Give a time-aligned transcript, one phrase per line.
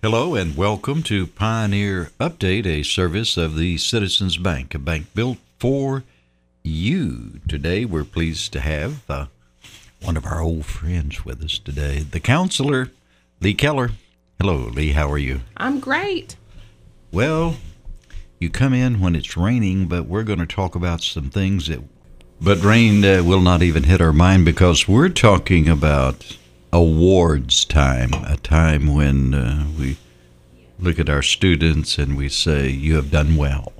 [0.00, 5.38] Hello and welcome to Pioneer Update, a service of the Citizens Bank, a bank built
[5.58, 6.04] for
[6.62, 7.40] you.
[7.48, 9.26] Today we're pleased to have uh,
[10.00, 12.92] one of our old friends with us today, the counselor,
[13.40, 13.90] Leigh Keller.
[14.38, 15.40] Hello, Leigh, how are you?
[15.56, 16.36] I'm great.
[17.10, 17.56] Well,
[18.38, 21.80] you come in when it's raining, but we're going to talk about some things that.
[22.40, 26.37] But rain uh, will not even hit our mind because we're talking about
[26.72, 29.96] awards time, a time when uh, we
[30.78, 33.72] look at our students and we say, You have done well.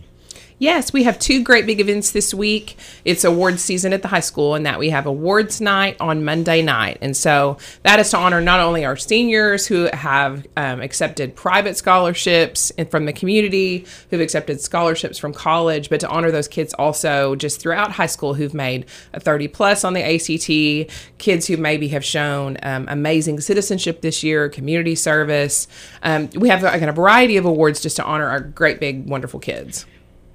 [0.60, 2.76] Yes, we have two great big events this week.
[3.04, 6.62] It's awards season at the high school, and that we have awards night on Monday
[6.62, 6.98] night.
[7.00, 11.76] And so that is to honor not only our seniors who have um, accepted private
[11.76, 16.74] scholarships and from the community, who've accepted scholarships from college, but to honor those kids
[16.74, 21.56] also just throughout high school who've made a 30 plus on the ACT, kids who
[21.56, 25.68] maybe have shown um, amazing citizenship this year, community service.
[26.02, 29.38] Um, we have a, a variety of awards just to honor our great, big, wonderful
[29.38, 29.86] kids.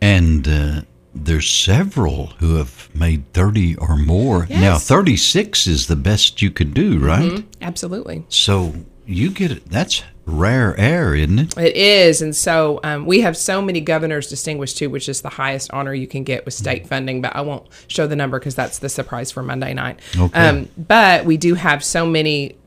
[0.03, 0.81] And uh,
[1.15, 4.45] there's several who have made 30 or more.
[4.49, 7.45] Now, 36 is the best you could do, right?
[7.61, 8.25] Absolutely.
[8.27, 8.73] So
[9.05, 9.69] you get it.
[9.69, 11.57] That's rare air, isn't it?
[11.57, 12.21] It is.
[12.21, 15.93] And so um, we have so many governors distinguished too, which is the highest honor
[15.93, 17.21] you can get with state funding.
[17.21, 19.99] But I won't show the number because that's the surprise for Monday night.
[20.17, 20.49] Okay.
[20.49, 22.57] Um, but we do have so many.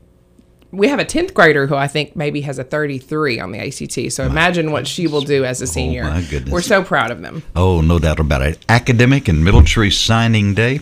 [0.71, 4.11] We have a 10th grader who I think maybe has a 33 on the ACT.
[4.11, 6.03] So imagine what she will do as a senior.
[6.03, 6.51] Oh, my goodness.
[6.51, 7.43] We're so proud of them.
[7.55, 8.63] Oh, no doubt about it.
[8.67, 10.81] Academic and military signing day.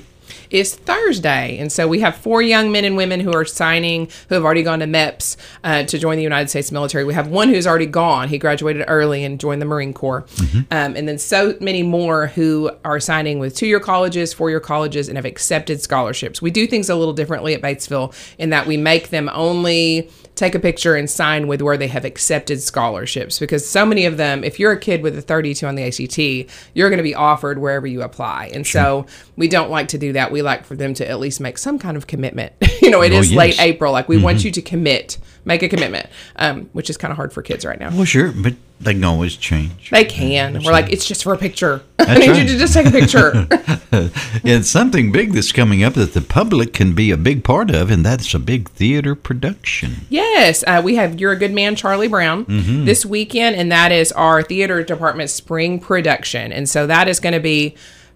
[0.55, 1.57] Is Thursday.
[1.57, 4.63] And so we have four young men and women who are signing, who have already
[4.63, 7.03] gone to MEPS uh, to join the United States military.
[7.03, 8.29] We have one who's already gone.
[8.29, 10.25] He graduated early and joined the Marine Corps.
[10.71, 14.61] Um, and then so many more who are signing with two year colleges, four year
[14.61, 16.41] colleges, and have accepted scholarships.
[16.41, 20.53] We do things a little differently at Batesville in that we make them only take
[20.53, 24.43] a picture and sign with where they have accepted scholarships because so many of them
[24.43, 27.57] if you're a kid with a 32 on the ACT you're going to be offered
[27.57, 29.05] wherever you apply and so
[29.37, 31.77] we don't like to do that we like for them to at least make some
[31.79, 33.37] kind of commitment you know it Oh, is yes.
[33.37, 36.07] late April like we want you to commit make a commitment
[36.37, 39.03] um, which is kind of hard for kids right now Well, sure, but they can
[39.05, 39.89] always change.
[39.89, 42.41] they can we're like it's just for a picture I need right.
[42.41, 43.47] you to just take a picture
[44.43, 47.89] It's something big that's coming up that the public can be a big part of,
[47.89, 50.05] and that's a big theater production.
[50.09, 52.45] Yes, uh, we have You're a Good Man, Charlie Brown,
[52.85, 56.51] this weekend, and that is our theater department spring production.
[56.51, 57.75] And so that is going to be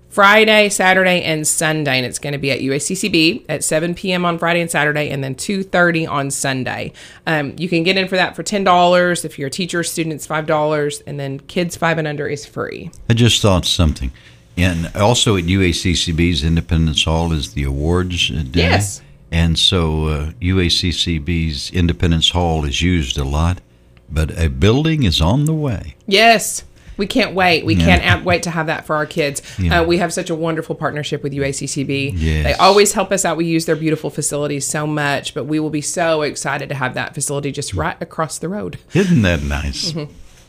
[0.09, 4.25] Friday, Saturday, and Sunday, and it's going to be at UACCB at 7 p.m.
[4.25, 6.91] on Friday and Saturday, and then 2:30 on Sunday.
[7.27, 9.23] Um, you can get in for that for ten dollars.
[9.23, 12.91] If you're a teacher, students five dollars, and then kids five and under is free.
[13.09, 14.11] I just thought something.
[14.57, 18.61] And also at UACCB's Independence Hall is the awards day.
[18.61, 19.01] Yes.
[19.31, 23.61] And so uh, UACCB's Independence Hall is used a lot,
[24.09, 25.95] but a building is on the way.
[26.07, 26.63] Yes.
[26.99, 27.65] We can't wait.
[27.65, 27.85] We Yeah.
[27.85, 29.41] can't out- wait to have that for our kids.
[29.57, 29.79] Yeah.
[29.81, 32.13] Uh, we have such a wonderful partnership with UACCB.
[32.15, 32.43] Yes.
[32.45, 33.37] They always help us out.
[33.37, 36.93] We use their beautiful facilities so much, but we will be so excited to have
[36.93, 38.77] that facility just right across the road.
[38.93, 39.95] Isn't that nice?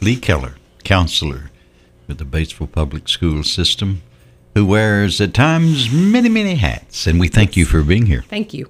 [0.02, 1.50] Leigh Keller, counselor
[2.06, 4.02] with the Batesville Public School System,
[4.54, 7.06] who wears at times many, many hats.
[7.06, 8.24] And we thank you for being here.
[8.28, 8.68] Thank you.